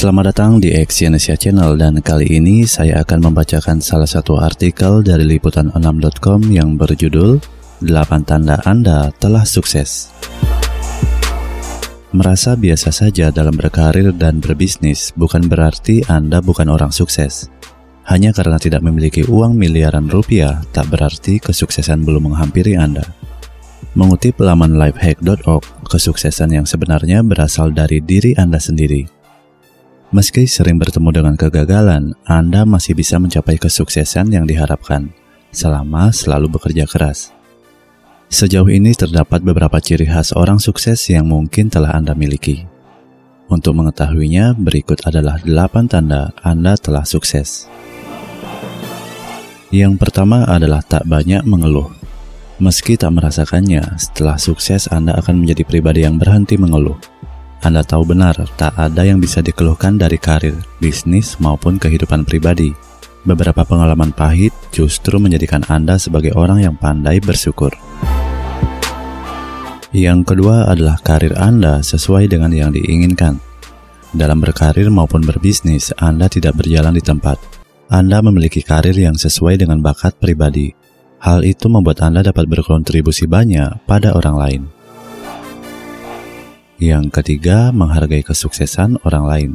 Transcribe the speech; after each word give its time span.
Selamat 0.00 0.32
datang 0.32 0.64
di 0.64 0.72
Exyonesia 0.72 1.36
Channel 1.36 1.76
dan 1.76 2.00
kali 2.00 2.40
ini 2.40 2.64
saya 2.64 3.04
akan 3.04 3.20
membacakan 3.20 3.84
salah 3.84 4.08
satu 4.08 4.40
artikel 4.40 5.04
dari 5.04 5.28
liputan6.com 5.36 6.40
yang 6.48 6.80
berjudul 6.80 7.36
8 7.84 8.24
tanda 8.24 8.56
Anda 8.64 9.12
telah 9.20 9.44
sukses. 9.44 10.08
Merasa 12.16 12.56
biasa 12.56 12.88
saja 12.96 13.28
dalam 13.28 13.52
berkarir 13.52 14.16
dan 14.16 14.40
berbisnis 14.40 15.12
bukan 15.20 15.44
berarti 15.44 16.00
Anda 16.08 16.40
bukan 16.40 16.72
orang 16.72 16.96
sukses. 16.96 17.52
Hanya 18.08 18.32
karena 18.32 18.56
tidak 18.56 18.80
memiliki 18.80 19.28
uang 19.28 19.52
miliaran 19.52 20.08
rupiah 20.08 20.64
tak 20.72 20.88
berarti 20.88 21.36
kesuksesan 21.44 22.08
belum 22.08 22.32
menghampiri 22.32 22.72
Anda. 22.72 23.04
Mengutip 23.92 24.40
laman 24.40 24.80
lifehack.org, 24.80 25.60
kesuksesan 25.84 26.56
yang 26.56 26.64
sebenarnya 26.64 27.20
berasal 27.20 27.68
dari 27.68 28.00
diri 28.00 28.32
Anda 28.40 28.56
sendiri 28.56 29.19
Meski 30.10 30.42
sering 30.50 30.74
bertemu 30.74 31.22
dengan 31.22 31.34
kegagalan, 31.38 32.18
Anda 32.26 32.66
masih 32.66 32.98
bisa 32.98 33.22
mencapai 33.22 33.62
kesuksesan 33.62 34.34
yang 34.34 34.42
diharapkan 34.42 35.06
selama 35.54 36.10
selalu 36.10 36.50
bekerja 36.50 36.82
keras. 36.90 37.30
Sejauh 38.26 38.66
ini 38.66 38.90
terdapat 38.90 39.38
beberapa 39.38 39.78
ciri 39.78 40.10
khas 40.10 40.34
orang 40.34 40.58
sukses 40.58 40.98
yang 41.06 41.30
mungkin 41.30 41.70
telah 41.70 41.94
Anda 41.94 42.18
miliki. 42.18 42.66
Untuk 43.46 43.78
mengetahuinya, 43.78 44.58
berikut 44.58 45.06
adalah 45.06 45.38
8 45.46 45.86
tanda 45.86 46.34
Anda 46.42 46.74
telah 46.74 47.06
sukses. 47.06 47.70
Yang 49.70 49.94
pertama 49.94 50.42
adalah 50.42 50.82
tak 50.82 51.06
banyak 51.06 51.46
mengeluh. 51.46 51.86
Meski 52.58 52.98
tak 52.98 53.14
merasakannya, 53.14 53.94
setelah 53.94 54.34
sukses 54.42 54.90
Anda 54.90 55.14
akan 55.22 55.46
menjadi 55.46 55.62
pribadi 55.62 56.02
yang 56.02 56.18
berhenti 56.18 56.58
mengeluh. 56.58 56.98
Anda 57.60 57.84
tahu 57.84 58.16
benar, 58.16 58.40
tak 58.56 58.72
ada 58.72 59.04
yang 59.04 59.20
bisa 59.20 59.44
dikeluhkan 59.44 60.00
dari 60.00 60.16
karir, 60.16 60.56
bisnis, 60.80 61.36
maupun 61.36 61.76
kehidupan 61.76 62.24
pribadi. 62.24 62.72
Beberapa 63.28 63.68
pengalaman 63.68 64.16
pahit 64.16 64.56
justru 64.72 65.20
menjadikan 65.20 65.60
Anda 65.68 66.00
sebagai 66.00 66.32
orang 66.32 66.64
yang 66.64 66.80
pandai 66.80 67.20
bersyukur. 67.20 67.68
Yang 69.92 70.32
kedua 70.32 70.72
adalah 70.72 70.96
karir 71.04 71.36
Anda 71.36 71.84
sesuai 71.84 72.32
dengan 72.32 72.48
yang 72.48 72.72
diinginkan. 72.72 73.36
Dalam 74.16 74.40
berkarir 74.40 74.88
maupun 74.88 75.20
berbisnis, 75.20 75.92
Anda 76.00 76.32
tidak 76.32 76.56
berjalan 76.56 76.96
di 76.96 77.04
tempat. 77.04 77.36
Anda 77.92 78.24
memiliki 78.24 78.64
karir 78.64 78.96
yang 78.96 79.20
sesuai 79.20 79.60
dengan 79.60 79.84
bakat 79.84 80.16
pribadi. 80.16 80.72
Hal 81.20 81.44
itu 81.44 81.68
membuat 81.68 82.00
Anda 82.00 82.24
dapat 82.24 82.48
berkontribusi 82.48 83.28
banyak 83.28 83.84
pada 83.84 84.16
orang 84.16 84.36
lain. 84.40 84.62
Yang 86.80 87.12
ketiga, 87.20 87.68
menghargai 87.76 88.24
kesuksesan 88.24 89.04
orang 89.04 89.24
lain. 89.28 89.50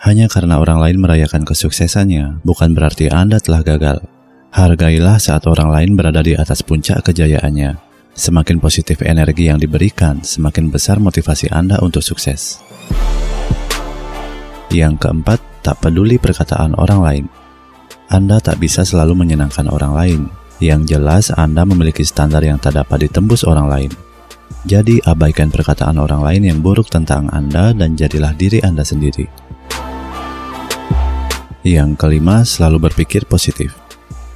Hanya 0.00 0.32
karena 0.32 0.56
orang 0.56 0.80
lain 0.80 0.96
merayakan 0.96 1.44
kesuksesannya, 1.44 2.40
bukan 2.40 2.72
berarti 2.72 3.12
Anda 3.12 3.36
telah 3.36 3.60
gagal. 3.60 4.00
Hargailah 4.48 5.20
saat 5.20 5.44
orang 5.44 5.68
lain 5.68 5.92
berada 5.92 6.24
di 6.24 6.32
atas 6.32 6.64
puncak 6.64 7.04
kejayaannya. 7.04 7.76
Semakin 8.16 8.64
positif 8.64 9.04
energi 9.04 9.52
yang 9.52 9.60
diberikan, 9.60 10.24
semakin 10.24 10.72
besar 10.72 10.96
motivasi 10.96 11.52
Anda 11.52 11.84
untuk 11.84 12.00
sukses. 12.00 12.64
Yang 14.72 15.04
keempat, 15.04 15.44
tak 15.60 15.84
peduli 15.84 16.16
perkataan 16.16 16.80
orang 16.80 17.00
lain. 17.04 17.24
Anda 18.08 18.40
tak 18.40 18.56
bisa 18.56 18.88
selalu 18.88 19.12
menyenangkan 19.20 19.68
orang 19.68 19.92
lain. 19.92 20.20
Yang 20.64 20.96
jelas, 20.96 21.28
Anda 21.28 21.68
memiliki 21.68 22.08
standar 22.08 22.40
yang 22.40 22.56
tak 22.56 22.80
dapat 22.80 23.04
ditembus 23.04 23.44
orang 23.44 23.68
lain. 23.68 24.07
Jadi 24.68 25.00
abaikan 25.06 25.48
perkataan 25.48 25.96
orang 25.96 26.20
lain 26.20 26.42
yang 26.44 26.58
buruk 26.60 26.90
tentang 26.90 27.30
Anda 27.30 27.70
dan 27.72 27.94
jadilah 27.94 28.34
diri 28.34 28.58
Anda 28.60 28.82
sendiri. 28.82 29.24
Yang 31.64 31.90
kelima, 31.98 32.44
selalu 32.46 32.90
berpikir 32.90 33.24
positif. 33.24 33.74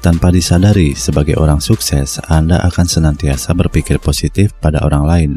Tanpa 0.00 0.32
disadari, 0.32 0.96
sebagai 0.96 1.36
orang 1.36 1.60
sukses, 1.60 2.16
Anda 2.30 2.62
akan 2.64 2.86
senantiasa 2.88 3.52
berpikir 3.52 4.00
positif 4.00 4.56
pada 4.56 4.80
orang 4.80 5.04
lain. 5.04 5.30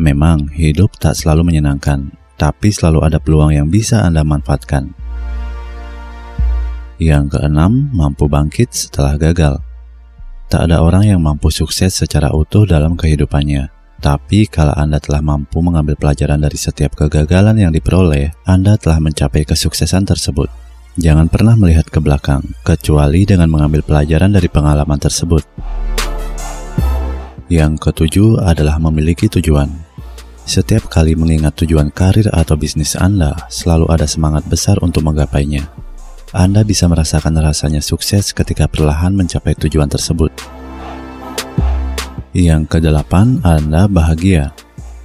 Memang, 0.00 0.48
hidup 0.48 0.96
tak 0.96 1.18
selalu 1.20 1.52
menyenangkan, 1.52 2.08
tapi 2.40 2.72
selalu 2.72 3.04
ada 3.04 3.18
peluang 3.20 3.52
yang 3.52 3.68
bisa 3.68 4.00
Anda 4.06 4.24
manfaatkan. 4.24 4.94
Yang 7.02 7.36
keenam, 7.36 7.90
mampu 7.90 8.30
bangkit 8.30 8.70
setelah 8.70 9.18
gagal. 9.18 9.58
Tak 10.46 10.70
ada 10.70 10.80
orang 10.86 11.10
yang 11.10 11.20
mampu 11.20 11.50
sukses 11.50 11.90
secara 11.90 12.30
utuh 12.30 12.62
dalam 12.62 12.94
kehidupannya. 12.94 13.73
Tapi 14.04 14.44
kalau 14.52 14.76
Anda 14.76 15.00
telah 15.00 15.24
mampu 15.24 15.64
mengambil 15.64 15.96
pelajaran 15.96 16.36
dari 16.36 16.60
setiap 16.60 16.92
kegagalan 16.92 17.56
yang 17.56 17.72
diperoleh, 17.72 18.36
Anda 18.44 18.76
telah 18.76 19.00
mencapai 19.00 19.48
kesuksesan 19.48 20.04
tersebut. 20.04 20.52
Jangan 21.00 21.32
pernah 21.32 21.56
melihat 21.56 21.88
ke 21.88 22.04
belakang, 22.04 22.44
kecuali 22.68 23.24
dengan 23.24 23.48
mengambil 23.48 23.80
pelajaran 23.80 24.28
dari 24.28 24.52
pengalaman 24.52 25.00
tersebut. 25.00 25.40
Yang 27.48 27.80
ketujuh 27.80 28.44
adalah 28.44 28.76
memiliki 28.76 29.32
tujuan. 29.32 29.72
Setiap 30.44 30.92
kali 30.92 31.16
mengingat 31.16 31.56
tujuan 31.64 31.88
karir 31.88 32.28
atau 32.28 32.60
bisnis 32.60 33.00
Anda, 33.00 33.48
selalu 33.48 33.88
ada 33.88 34.04
semangat 34.04 34.44
besar 34.44 34.76
untuk 34.84 35.00
menggapainya. 35.00 35.64
Anda 36.36 36.60
bisa 36.60 36.92
merasakan 36.92 37.40
rasanya 37.40 37.80
sukses 37.80 38.36
ketika 38.36 38.68
perlahan 38.68 39.16
mencapai 39.16 39.56
tujuan 39.56 39.88
tersebut. 39.88 40.53
Yang 42.34 42.66
kedelapan, 42.66 43.38
Anda 43.46 43.86
bahagia. 43.86 44.50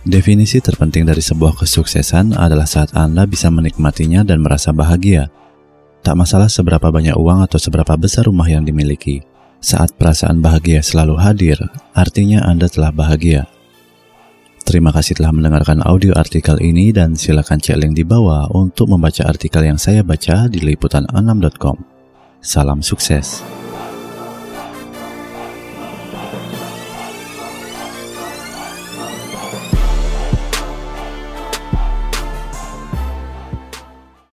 Definisi 0.01 0.57
terpenting 0.57 1.06
dari 1.06 1.22
sebuah 1.22 1.62
kesuksesan 1.62 2.34
adalah 2.34 2.66
saat 2.66 2.97
Anda 2.97 3.29
bisa 3.29 3.53
menikmatinya 3.53 4.25
dan 4.25 4.41
merasa 4.41 4.73
bahagia. 4.73 5.29
Tak 6.01 6.18
masalah 6.18 6.50
seberapa 6.50 6.89
banyak 6.89 7.13
uang 7.13 7.45
atau 7.45 7.62
seberapa 7.62 7.94
besar 8.01 8.25
rumah 8.25 8.50
yang 8.50 8.66
dimiliki. 8.66 9.22
Saat 9.62 9.94
perasaan 9.94 10.41
bahagia 10.41 10.81
selalu 10.81 11.22
hadir, 11.22 11.62
artinya 11.94 12.50
Anda 12.50 12.66
telah 12.66 12.89
bahagia. 12.89 13.45
Terima 14.66 14.89
kasih 14.89 15.22
telah 15.22 15.29
mendengarkan 15.29 15.85
audio 15.85 16.18
artikel 16.18 16.57
ini 16.57 16.89
dan 16.89 17.13
silakan 17.13 17.62
cek 17.62 17.78
link 17.78 17.94
di 17.94 18.06
bawah 18.06 18.50
untuk 18.57 18.89
membaca 18.89 19.29
artikel 19.29 19.69
yang 19.69 19.78
saya 19.78 20.01
baca 20.01 20.50
di 20.50 20.66
liputan6.com. 20.66 21.78
Salam 22.41 22.81
sukses. 22.81 23.58